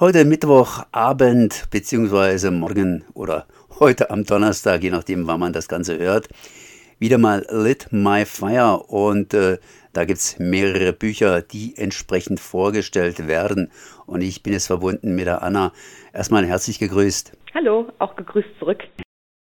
[0.00, 3.48] Heute Mittwochabend beziehungsweise morgen oder
[3.80, 6.28] heute am Donnerstag, je nachdem, wann man das Ganze hört,
[7.00, 9.58] wieder mal Lit My Fire und äh,
[9.92, 13.72] da gibt es mehrere Bücher, die entsprechend vorgestellt werden
[14.06, 15.72] und ich bin jetzt verbunden mit der Anna.
[16.12, 17.32] Erstmal herzlich gegrüßt.
[17.54, 18.84] Hallo, auch gegrüßt zurück.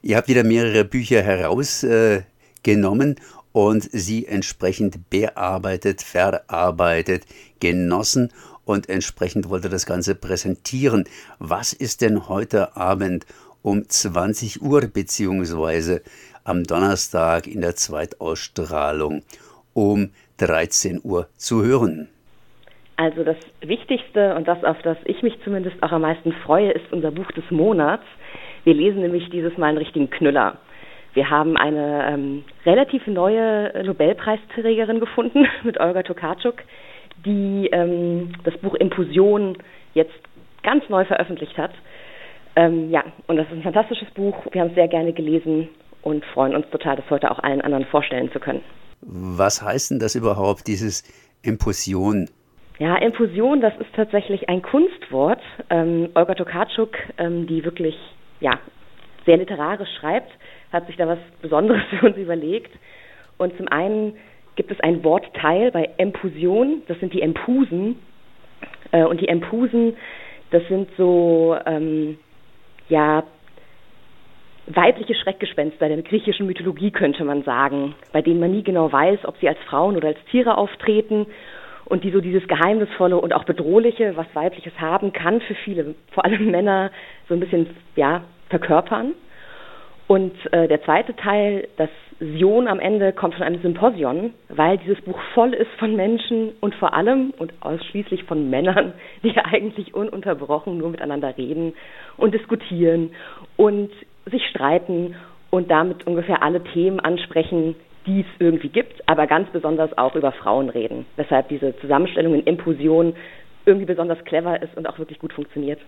[0.00, 3.22] Ihr habt wieder mehrere Bücher herausgenommen äh,
[3.52, 7.26] und sie entsprechend bearbeitet, verarbeitet,
[7.60, 8.32] genossen
[8.68, 11.04] und entsprechend wollte das Ganze präsentieren.
[11.38, 13.24] Was ist denn heute Abend
[13.62, 16.02] um 20 Uhr beziehungsweise
[16.44, 19.22] am Donnerstag in der Zweitausstrahlung
[19.72, 22.08] um 13 Uhr zu hören?
[22.96, 26.92] Also das Wichtigste und das, auf das ich mich zumindest auch am meisten freue, ist
[26.92, 28.04] unser Buch des Monats.
[28.64, 30.58] Wir lesen nämlich dieses Mal einen richtigen Knüller.
[31.14, 36.56] Wir haben eine ähm, relativ neue Nobelpreisträgerin gefunden mit Olga Tokarczuk,
[37.24, 39.56] die ähm, das Buch Impusion
[39.94, 40.14] jetzt
[40.62, 41.72] ganz neu veröffentlicht hat.
[42.56, 44.36] Ähm, ja, und das ist ein fantastisches Buch.
[44.52, 45.68] Wir haben es sehr gerne gelesen
[46.02, 48.62] und freuen uns total, das heute auch allen anderen vorstellen zu können.
[49.00, 51.04] Was heißt denn das überhaupt, dieses
[51.42, 52.28] Impusion?
[52.78, 55.40] Ja, Impusion, das ist tatsächlich ein Kunstwort.
[55.70, 57.96] Ähm, Olga Tokarczuk, ähm, die wirklich
[58.40, 58.58] ja,
[59.26, 60.30] sehr literarisch schreibt,
[60.72, 62.70] hat sich da was Besonderes für uns überlegt.
[63.36, 64.16] Und zum einen
[64.58, 67.94] gibt es ein Wortteil bei Empusion, das sind die Empusen.
[68.90, 69.96] Äh, und die Empusen,
[70.50, 72.18] das sind so, ähm,
[72.88, 73.22] ja,
[74.66, 79.36] weibliche Schreckgespenster der griechischen Mythologie, könnte man sagen, bei denen man nie genau weiß, ob
[79.38, 81.26] sie als Frauen oder als Tiere auftreten
[81.84, 86.24] und die so dieses Geheimnisvolle und auch Bedrohliche, was Weibliches haben kann, für viele, vor
[86.24, 86.90] allem Männer,
[87.28, 89.14] so ein bisschen, ja, verkörpern.
[90.08, 95.00] Und äh, der zweite Teil, das Sion am Ende, kommt von einem Symposion, weil dieses
[95.02, 98.92] Buch voll ist von Menschen und vor allem und ausschließlich von Männern,
[99.22, 101.74] die eigentlich ununterbrochen nur miteinander reden
[102.16, 103.10] und diskutieren
[103.56, 103.90] und
[104.26, 105.14] sich streiten
[105.50, 107.76] und damit ungefähr alle Themen ansprechen,
[108.06, 111.06] die es irgendwie gibt, aber ganz besonders auch über Frauen reden.
[111.16, 113.14] Weshalb diese Zusammenstellung in Impulsion
[113.64, 115.80] irgendwie besonders clever ist und auch wirklich gut funktioniert.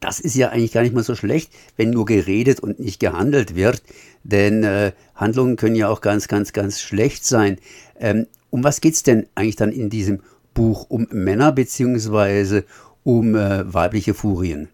[0.00, 3.56] Das ist ja eigentlich gar nicht mal so schlecht, wenn nur geredet und nicht gehandelt
[3.56, 3.82] wird,
[4.22, 7.58] denn äh, Handlungen können ja auch ganz, ganz, ganz schlecht sein.
[7.98, 10.20] Ähm, um was geht es denn eigentlich dann in diesem
[10.52, 10.86] Buch?
[10.88, 12.64] Um Männer beziehungsweise
[13.02, 14.68] um äh, weibliche Furien?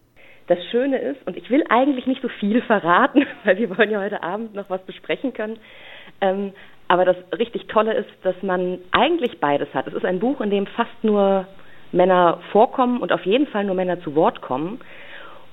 [0.47, 4.01] Das Schöne ist, und ich will eigentlich nicht so viel verraten, weil wir wollen ja
[4.01, 5.57] heute Abend noch was besprechen können,
[6.19, 6.51] ähm,
[6.87, 9.87] aber das richtig Tolle ist, dass man eigentlich beides hat.
[9.87, 11.47] Es ist ein Buch, in dem fast nur
[11.91, 14.79] Männer vorkommen und auf jeden Fall nur Männer zu Wort kommen.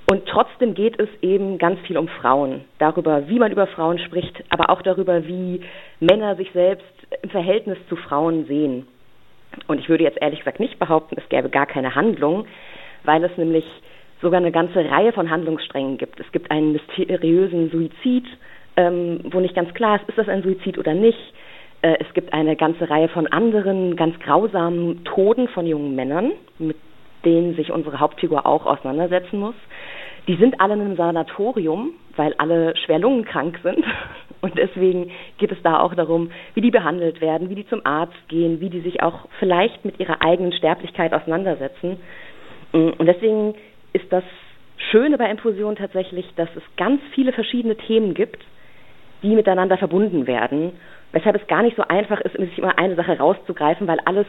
[0.09, 4.43] Und trotzdem geht es eben ganz viel um Frauen, darüber, wie man über Frauen spricht,
[4.49, 5.61] aber auch darüber, wie
[5.99, 6.85] Männer sich selbst
[7.21, 8.87] im Verhältnis zu Frauen sehen.
[9.67, 12.47] Und ich würde jetzt ehrlich gesagt nicht behaupten, es gäbe gar keine Handlung,
[13.03, 13.65] weil es nämlich
[14.21, 16.19] sogar eine ganze Reihe von Handlungssträngen gibt.
[16.19, 18.25] Es gibt einen mysteriösen Suizid,
[18.77, 21.33] ähm, wo nicht ganz klar ist, ist das ein Suizid oder nicht.
[21.81, 26.77] Äh, es gibt eine ganze Reihe von anderen ganz grausamen Toden von jungen Männern, mit
[27.25, 29.55] denen sich unsere Hauptfigur auch auseinandersetzen muss.
[30.27, 33.83] Die sind alle in einem Sanatorium, weil alle schwer lungenkrank sind.
[34.41, 38.15] Und deswegen geht es da auch darum, wie die behandelt werden, wie die zum Arzt
[38.29, 41.97] gehen, wie die sich auch vielleicht mit ihrer eigenen Sterblichkeit auseinandersetzen.
[42.71, 43.55] Und deswegen
[43.91, 44.23] ist das
[44.91, 48.41] Schöne bei Infusion tatsächlich, dass es ganz viele verschiedene Themen gibt,
[49.23, 50.71] die miteinander verbunden werden,
[51.11, 54.27] weshalb es gar nicht so einfach ist, sich immer eine Sache rauszugreifen, weil alles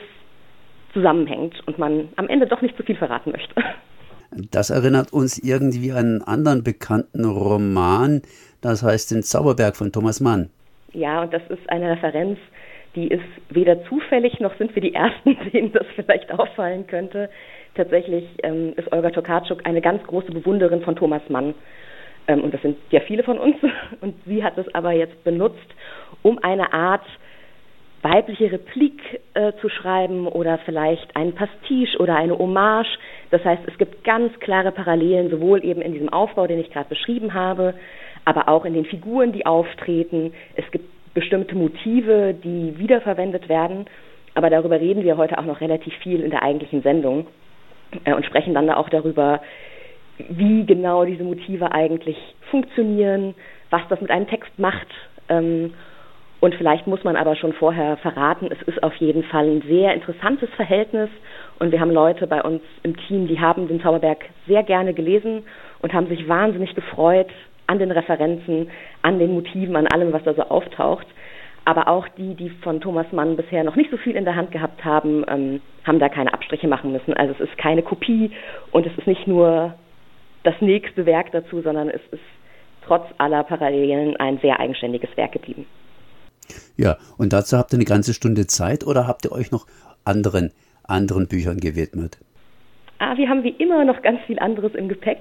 [0.93, 3.55] zusammenhängt und man am Ende doch nicht zu viel verraten möchte.
[4.51, 8.23] Das erinnert uns irgendwie an einen anderen bekannten Roman,
[8.61, 10.51] das heißt den Zauberberg von Thomas Mann.
[10.93, 12.39] Ja, und das ist eine Referenz,
[12.95, 17.31] die ist weder zufällig noch sind wir die Ersten, denen das vielleicht auffallen könnte.
[17.75, 21.55] Tatsächlich ähm, ist Olga Tokarczuk eine ganz große Bewunderin von Thomas Mann.
[22.31, 23.57] Ähm, und das sind ja viele von uns.
[24.01, 25.59] Und sie hat es aber jetzt benutzt,
[26.23, 27.05] um eine Art
[28.03, 28.99] weibliche Replik
[29.35, 32.99] äh, zu schreiben oder vielleicht ein Pastiche oder eine Hommage.
[33.31, 36.89] Das heißt, es gibt ganz klare Parallelen, sowohl eben in diesem Aufbau, den ich gerade
[36.89, 37.75] beschrieben habe,
[38.25, 40.33] aber auch in den Figuren, die auftreten.
[40.55, 43.87] Es gibt bestimmte Motive, die wiederverwendet werden.
[44.35, 47.27] Aber darüber reden wir heute auch noch relativ viel in der eigentlichen Sendung
[48.05, 49.43] äh, und sprechen dann auch darüber,
[50.29, 52.17] wie genau diese Motive eigentlich
[52.51, 53.35] funktionieren,
[53.71, 54.89] was das mit einem Text macht.
[55.29, 55.75] Ähm,
[56.41, 59.93] und vielleicht muss man aber schon vorher verraten, es ist auf jeden Fall ein sehr
[59.93, 61.11] interessantes Verhältnis.
[61.59, 65.43] Und wir haben Leute bei uns im Team, die haben den Zauberberg sehr gerne gelesen
[65.83, 67.29] und haben sich wahnsinnig gefreut
[67.67, 68.71] an den Referenzen,
[69.03, 71.07] an den Motiven, an allem, was da so auftaucht.
[71.65, 74.51] aber auch die, die von Thomas Mann bisher noch nicht so viel in der Hand
[74.51, 77.15] gehabt haben, ähm, haben da keine Abstriche machen müssen.
[77.15, 78.33] Also es ist keine Kopie
[78.73, 79.75] und es ist nicht nur
[80.43, 82.23] das nächste Werk dazu, sondern es ist
[82.87, 85.67] trotz aller Parallelen ein sehr eigenständiges Werk geblieben.
[86.77, 89.67] Ja, und dazu habt ihr eine ganze Stunde Zeit oder habt ihr euch noch
[90.05, 90.53] anderen,
[90.85, 92.19] anderen Büchern gewidmet?
[92.99, 95.19] Ah, wir haben wie immer noch ganz viel anderes im Gepäck.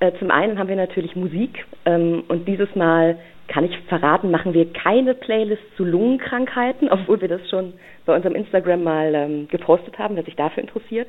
[0.00, 3.18] Äh, zum einen haben wir natürlich Musik ähm, und dieses Mal
[3.48, 7.72] kann ich verraten, machen wir keine Playlist zu Lungenkrankheiten, obwohl wir das schon
[8.04, 11.08] bei unserem Instagram mal ähm, gepostet haben, wer sich dafür interessiert,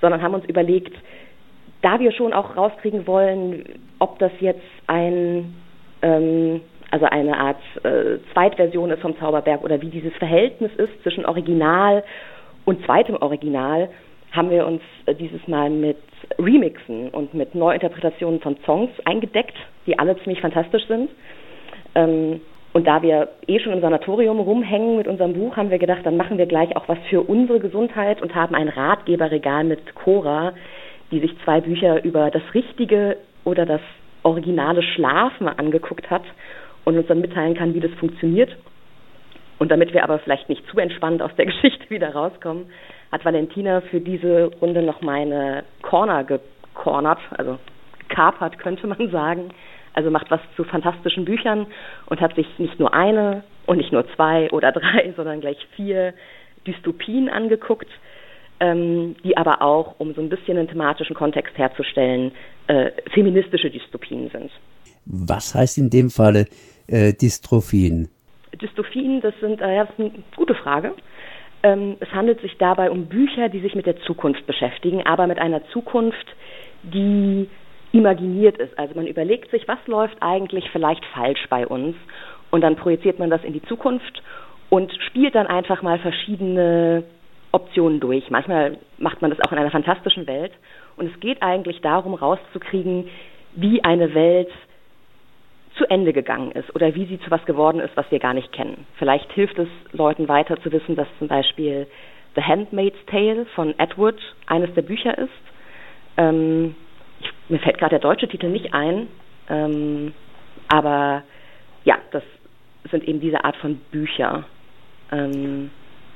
[0.00, 0.94] sondern haben uns überlegt,
[1.82, 3.64] da wir schon auch rauskriegen wollen,
[3.98, 5.54] ob das jetzt ein
[6.02, 6.60] ähm,
[6.90, 12.02] also eine Art äh, Zweitversion ist vom Zauberberg oder wie dieses Verhältnis ist zwischen Original
[12.64, 13.88] und zweitem Original,
[14.32, 15.98] haben wir uns äh, dieses Mal mit
[16.38, 19.56] Remixen und mit Neuinterpretationen von Songs eingedeckt,
[19.86, 21.10] die alle ziemlich fantastisch sind.
[21.94, 22.40] Ähm,
[22.72, 26.16] und da wir eh schon im Sanatorium rumhängen mit unserem Buch, haben wir gedacht, dann
[26.16, 30.52] machen wir gleich auch was für unsere Gesundheit und haben ein Ratgeberregal mit Cora,
[31.10, 33.80] die sich zwei Bücher über das richtige oder das
[34.22, 36.22] originale Schlafen angeguckt hat
[36.84, 38.56] und uns dann mitteilen kann, wie das funktioniert.
[39.58, 42.66] Und damit wir aber vielleicht nicht zu entspannt aus der Geschichte wieder rauskommen,
[43.12, 47.58] hat Valentina für diese Runde noch meine Corner gecornert, also
[48.08, 49.50] gekapert, könnte man sagen.
[49.92, 51.66] Also macht was zu fantastischen Büchern
[52.06, 56.14] und hat sich nicht nur eine und nicht nur zwei oder drei, sondern gleich vier
[56.66, 57.88] Dystopien angeguckt,
[58.60, 62.32] ähm, die aber auch, um so ein bisschen einen thematischen Kontext herzustellen,
[62.66, 64.50] äh, feministische Dystopien sind.
[65.06, 66.46] Was heißt in dem Falle
[66.86, 68.08] äh, Dystrophien?
[68.60, 70.94] Dystrophien, das sind, äh, das ist eine gute Frage.
[71.62, 75.38] Ähm, es handelt sich dabei um Bücher, die sich mit der Zukunft beschäftigen, aber mit
[75.38, 76.26] einer Zukunft,
[76.82, 77.48] die
[77.92, 78.78] imaginiert ist.
[78.78, 81.96] Also man überlegt sich, was läuft eigentlich vielleicht falsch bei uns
[82.50, 84.22] und dann projiziert man das in die Zukunft
[84.68, 87.04] und spielt dann einfach mal verschiedene
[87.52, 88.30] Optionen durch.
[88.30, 90.52] Manchmal macht man das auch in einer fantastischen Welt
[90.96, 93.08] und es geht eigentlich darum, rauszukriegen,
[93.54, 94.50] wie eine Welt
[95.76, 98.52] zu Ende gegangen ist oder wie sie zu was geworden ist, was wir gar nicht
[98.52, 98.86] kennen.
[98.98, 101.86] Vielleicht hilft es Leuten weiter zu wissen, dass zum Beispiel
[102.36, 105.30] The Handmaid's Tale von Edward eines der Bücher ist.
[106.16, 106.74] Ähm,
[107.20, 109.08] ich, mir fällt gerade der deutsche Titel nicht ein,
[109.48, 110.14] ähm,
[110.68, 111.22] aber
[111.84, 112.22] ja, das
[112.90, 114.44] sind eben diese Art von Bücher,
[115.10, 115.70] ähm,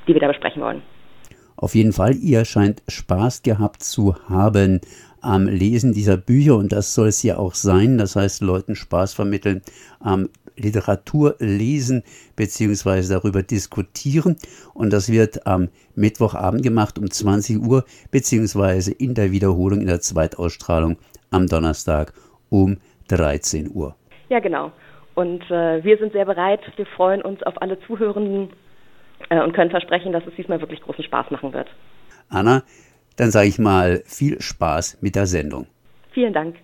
[0.06, 0.82] die wir da besprechen wollen.
[1.64, 4.82] Auf jeden Fall, ihr scheint Spaß gehabt zu haben
[5.22, 7.96] am Lesen dieser Bücher und das soll es ja auch sein.
[7.96, 9.62] Das heißt, Leuten Spaß vermitteln
[9.98, 10.28] am
[10.58, 12.02] Literatur lesen
[12.36, 13.08] bzw.
[13.08, 14.36] darüber diskutieren.
[14.74, 18.92] Und das wird am Mittwochabend gemacht um 20 Uhr bzw.
[18.98, 20.98] in der Wiederholung in der Zweitausstrahlung
[21.30, 22.12] am Donnerstag
[22.50, 22.76] um
[23.08, 23.96] 13 Uhr.
[24.28, 24.70] Ja, genau.
[25.14, 26.60] Und äh, wir sind sehr bereit.
[26.76, 28.50] Wir freuen uns auf alle Zuhörenden
[29.30, 31.68] und können versprechen, dass es diesmal wirklich großen Spaß machen wird.
[32.28, 32.62] Anna,
[33.16, 35.66] dann sage ich mal viel Spaß mit der Sendung.
[36.12, 36.56] Vielen Dank.